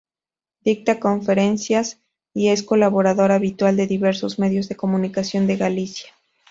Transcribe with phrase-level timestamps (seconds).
[0.63, 1.99] Dicta conferencias
[2.33, 6.09] y es colaborador habitual de diversos medios de comunicación de Galicia.